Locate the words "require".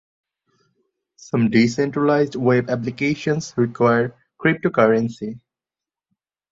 3.55-4.15